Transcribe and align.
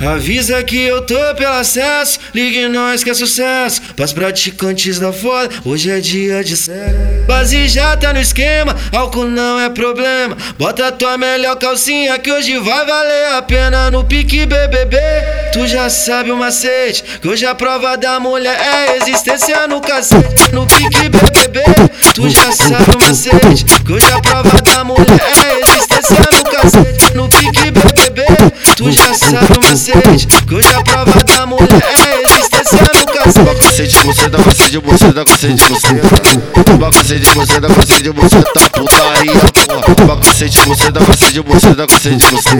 Avisa 0.00 0.62
que 0.62 0.80
eu 0.80 1.02
tô 1.02 1.18
pelo 1.34 1.54
acesso, 1.54 2.20
ligue 2.32 2.68
nós 2.68 3.02
que 3.02 3.10
é 3.10 3.14
sucesso. 3.14 3.82
Pras 3.96 4.12
praticantes 4.12 4.96
da 5.00 5.12
foda, 5.12 5.52
hoje 5.64 5.90
é 5.90 5.98
dia 5.98 6.44
de 6.44 6.56
sexo. 6.56 7.26
Base 7.26 7.66
já 7.66 7.96
tá 7.96 8.12
no 8.12 8.20
esquema, 8.20 8.76
álcool 8.92 9.24
não 9.24 9.58
é 9.58 9.68
problema. 9.68 10.36
Bota 10.56 10.92
tua 10.92 11.18
melhor 11.18 11.56
calcinha 11.56 12.16
que 12.16 12.30
hoje 12.30 12.56
vai 12.60 12.86
valer 12.86 13.32
a 13.32 13.42
pena 13.42 13.90
no 13.90 14.04
pique 14.04 14.46
BBB. 14.46 14.96
Tu 15.52 15.66
já 15.66 15.90
sabe 15.90 16.30
o 16.30 16.36
macete, 16.36 17.02
que 17.20 17.26
hoje 17.26 17.44
a 17.44 17.54
prova 17.56 17.96
da 17.96 18.20
mulher 18.20 18.56
é 18.56 18.98
existência 18.98 19.66
no 19.66 19.80
cacete. 19.80 20.52
No 20.52 20.64
pique 20.64 21.08
BBB, 21.08 21.60
tu 22.14 22.30
já 22.30 22.52
sabe 22.52 22.96
o 22.96 23.00
macete, 23.00 23.64
que 23.84 23.92
hoje 23.92 24.12
a 24.12 24.20
prova 24.20 24.62
da 24.62 24.84
mulher 24.84 25.20
é 25.44 25.60
existência 25.60 26.24
no 26.32 26.44
cacete. 26.44 27.14
No 27.16 27.28
pique 27.28 27.67
tu 28.78 28.92
já 28.92 29.12
sabe 29.12 29.58
o 29.58 29.60
macete. 29.68 30.26
Que 30.46 30.54
hoje 30.54 30.72
a 30.72 30.82
prova 30.84 31.24
da 31.24 31.44
mulher 31.46 31.68
é 31.82 32.22
existência 32.22 32.78
no 32.78 33.06
cacete. 33.12 33.44
Dá 33.44 33.54
cacete 33.56 33.98
você, 34.06 34.28
dá 34.28 34.38
cacete 34.38 34.78
você, 34.78 35.12
dá 35.12 35.24
cacete 35.24 35.68
você. 35.68 36.00
Você, 36.78 37.18
você, 38.12 38.42
tá 38.54 38.70
putaria, 38.70 39.32
porra. 39.34 40.06
Dá 40.06 40.16
cacete 40.16 40.58
você, 40.60 40.90
dá 40.92 41.00
cacete 41.00 41.40
você, 41.40 41.74
dá 41.74 41.86
cacete 41.88 42.24
você. 42.30 42.56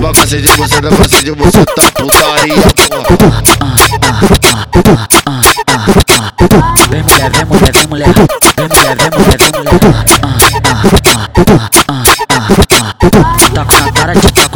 Dá 0.00 0.12
cacete 0.12 0.48
você, 0.56 0.80
dá 0.80 0.90
cacete 0.90 1.30
você, 1.30 1.64
tá 1.66 1.92
putaria, 1.92 2.54
porra. 2.88 3.42
Vem 6.90 7.02
mulher, 7.02 7.30
vem 7.30 7.44
mulher, 7.44 7.72
vem 7.72 7.86
mulher, 7.86 8.12
vem 8.56 8.68
mulher, 8.68 8.96
vem 8.96 9.10
mulher, 9.14 9.38
vem 9.38 9.52
mulher. 9.52 9.78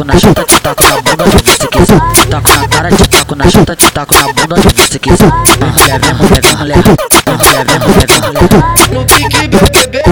Taco 0.03 0.05
na 0.05 0.19
chata, 0.19 0.43
te 0.43 0.59
taco 0.59 0.83
na 0.83 1.01
bunda 1.01 1.23
de 1.23 1.31
você 1.31 1.67
quiser. 1.67 1.99
Taco 2.29 2.49
na 2.49 2.67
cara, 2.67 2.89
te 2.91 3.07
taco 3.07 3.35
na 3.35 3.49
chata, 3.49 3.75
te 3.75 3.91
taco 3.91 4.15
na 4.15 4.33
bunda 4.33 4.55
de 4.55 4.73
você 4.73 4.99
quiser. 4.99 5.31
Vem 5.59 5.71
mulher, 5.71 5.99
vem 5.99 6.13
mulher, 6.13 6.41
vem 6.41 6.55
mulher, 6.55 6.83
vem 7.25 7.37
mulher, 7.37 7.65
vem 7.65 7.79
mulher, 7.79 8.07
vem 8.07 8.21
mulher. 8.21 8.49
No 8.91 9.05
pique 9.05 9.47
BBB, 9.47 10.03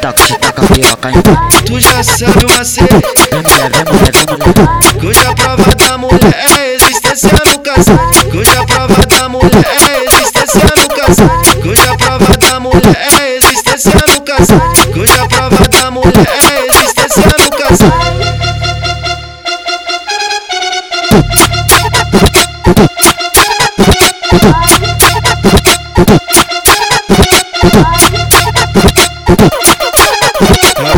Taco, 0.00 0.20
te 0.22 0.38
taca 0.38 0.62
a 0.62 0.66
piroca 0.66 1.10
em 1.10 1.22
tu 1.64 1.80
já 1.80 2.02
sabe 2.02 2.44
o 2.44 2.58
macete. 2.58 2.88
Vem 3.30 3.42
mulher, 3.42 3.70
vem 3.70 3.84
mulher, 3.84 4.12
vem 4.12 4.26
mulher. 4.26 5.00
Que 5.00 5.06
hoje 5.06 5.26
a 5.26 5.34
prova 5.34 5.74
da 5.74 5.98
mulher 5.98 6.46
é 6.58 6.74
existência 6.74 7.30
no 7.46 7.58
cacete. 7.60 8.30
Que 8.30 8.38
hoje 8.38 8.56
a 8.56 8.64
prova 8.64 9.06
da 9.06 9.28
mulher 9.28 9.66
é 9.80 10.04
existência 10.04 10.60
no 10.76 10.88
cacete. 10.88 11.56
Que 11.62 11.68
hoje 11.68 11.88
a 11.88 11.96
prova 11.96 12.36
da 12.36 12.60
mulher 12.60 12.96
é 13.20 13.36
existência 13.36 13.92
no 14.08 14.20
cacete. 14.22 14.92
Que 14.92 15.00
hoje 15.00 15.20
a 15.20 15.28
prova 15.28 15.68
da 15.68 15.90
mulher 15.90 16.28
é 16.42 16.66
existência 16.66 17.22
no 17.22 17.50
cacete. 17.50 18.15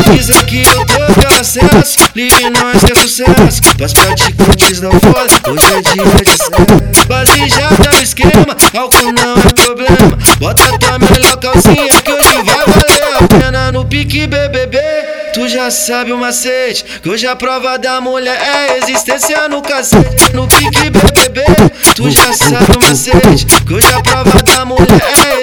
Avisa 0.08 0.42
que 0.44 0.62
eu 0.62 0.86
tô 0.86 1.20
pelo 1.20 1.40
acesso, 1.40 1.96
ligue 2.14 2.50
nós 2.50 2.82
que 2.82 2.92
é 2.92 2.94
sucesso. 2.94 3.60
Pras 3.76 3.92
praticantes 3.92 4.80
da 4.80 4.90
foda, 4.90 5.50
hoje 5.50 5.74
é 5.74 5.82
dia 5.82 6.04
de 6.04 6.30
sexo. 6.30 6.50
Base 7.06 7.48
já 7.48 7.68
tá 7.68 7.92
no 7.92 8.02
esquema, 8.02 8.56
álcool 8.74 9.12
não 9.12 9.34
é 9.36 9.52
problema. 9.52 10.18
Bota 10.38 10.78
tua 10.78 10.98
melhor 10.98 11.36
calcinha 11.36 12.02
que 12.02 12.10
hoje 12.10 12.42
vai 12.42 12.64
valer 12.66 13.16
a 13.20 13.28
pena 13.28 13.72
no 13.72 13.84
pique 13.84 14.26
BBB. 14.26 14.78
Tu 15.34 15.46
já 15.46 15.70
sabe 15.70 16.12
o 16.12 16.18
macete, 16.18 16.84
que 17.02 17.08
hoje 17.08 17.26
a 17.26 17.36
prova 17.36 17.78
da 17.78 18.00
mulher 18.00 18.40
é 18.40 18.78
existência 18.78 19.46
no 19.46 19.60
cacete. 19.60 20.32
No 20.32 20.48
pique 20.48 20.90
BBB, 20.90 21.44
tu 21.94 22.10
já 22.10 22.32
sabe 22.32 22.76
o 22.76 22.80
macete, 22.80 23.44
que 23.66 23.74
hoje 23.74 23.92
a 23.92 24.02
prova 24.02 24.42
da 24.42 24.64
mulher 24.64 25.02
é 25.26 25.37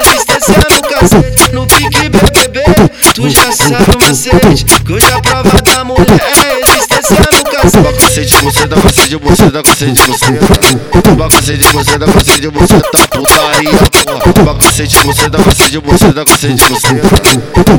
sabe 4.14 4.30
o 4.46 4.50
macete, 4.50 4.66
que 4.66 4.94
hoje 4.94 5.12
a 5.12 5.22
prova 5.22 5.62
da 5.62 5.84
mulher 5.84 6.06
é 6.22 6.60
existência 6.60 7.18
no 7.18 7.44
Dá 7.44 7.62
cacete. 7.62 7.94
cacete 8.00 8.36
você, 8.44 8.68
dá 8.68 8.76
cacete 8.82 9.16
você, 9.16 9.52
dá 9.52 9.64
cacete 9.64 10.02
você. 10.08 10.32
Dá 11.16 11.30
cacete 11.30 11.64
você, 11.74 11.98
dá 11.98 12.06
cacete 12.06 12.48
você, 12.48 12.80
tá 12.92 13.08
putaria, 13.08 13.72
porra. 14.06 14.46
Dá 14.46 14.54
cacete 14.54 14.98
você, 14.98 15.30
dá 15.30 15.40
cacete 15.40 15.78
você, 15.80 16.14
dá 16.14 16.26
cacete 16.26 16.64
você. 16.64 16.94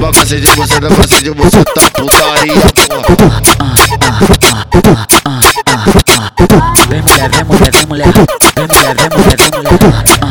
Dá 0.00 0.12
cacete 0.12 0.46
você, 0.56 0.80
dá 0.80 0.88
cacete 0.88 1.30
você, 1.30 1.64
tá 1.64 1.90
putaria, 1.90 2.54
porra. 3.16 3.42
Vem 6.88 7.02
mulher, 7.02 7.30
vem 7.30 7.44
mulher, 7.44 7.72
vem 7.72 7.86
mulher, 7.86 8.12
vem 8.12 8.66
mulher, 8.66 8.94
vem 8.96 9.08
mulher, 9.12 9.36
vem 9.36 9.50
mulher. 9.54 10.25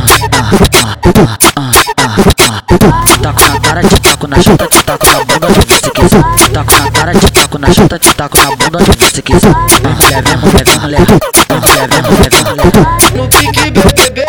Cara, 3.86 3.90
te 3.90 4.00
taco 4.02 4.28
na 4.28 4.42
chata, 4.42 4.68
te 4.68 4.84
taco 4.84 5.06
na 5.08 5.24
bunda 5.24 5.48
de 5.48 5.60
você 5.60 5.92
quiser. 5.92 6.24
Taco 6.54 6.74
na 6.74 6.92
cara, 6.92 7.14
te 7.14 7.32
taco 7.32 7.58
na 7.60 7.74
chata, 7.74 8.00
te 8.00 8.14
taco 8.16 8.38
na 8.38 8.56
bunda 8.56 8.80
de 8.80 8.92
você 8.92 9.22
quiser. 9.22 9.56
Mulher, 9.84 10.24
vem 10.24 10.38
mulher, 10.38 10.66
vem 10.66 10.80
mulher, 10.80 11.06
mulher, 11.50 11.88
vem 11.90 12.02
mulher, 12.02 12.30
vem 12.32 12.44
mulher. 12.44 12.72
No 13.16 13.28
pique 13.28 13.72
BBB, 13.72 14.26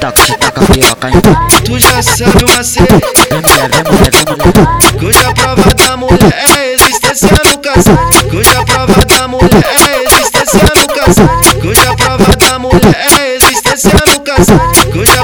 Taco, 0.00 0.18
te 0.24 0.34
taca 0.38 0.60
a 0.60 0.66
piroca 0.66 1.08
pé. 1.08 1.60
tu 1.64 1.78
já 1.78 2.02
sabe 2.02 2.44
o 2.44 2.56
macete. 2.56 2.86
Vem 3.30 3.40
mulher, 3.40 3.68
vem 3.70 3.84
mulher, 3.84 4.10
vem 4.10 4.24
mulher. 4.24 4.98
Que 4.98 5.06
hoje 5.06 5.24
a 5.24 5.34
prova 5.34 5.74
da 5.74 5.96
mulher 5.96 6.44
é 6.56 6.74
existência 6.74 7.28
no 7.28 7.58
cacete. 7.58 8.28
Que 8.30 8.36
hoje 8.36 8.56
a 8.56 8.64
prova 8.64 9.04
da 9.04 9.28
mulher 9.28 9.64
é 9.80 10.04
existência 10.04 10.60
no 10.76 10.86
cacete. 10.88 11.60
Que 11.60 11.68
hoje 11.68 11.86
a 11.86 11.94
prova 11.96 12.36
da 12.36 12.58
mulher 12.58 12.96
é 13.10 13.36
existência 13.36 13.90
no 13.92 14.20
cacete. 14.20 14.86
Que 14.92 14.98
hoje 14.98 15.18
a 15.18 15.23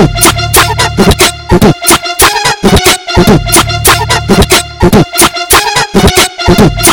Thank 0.00 0.30
you. 6.80 6.89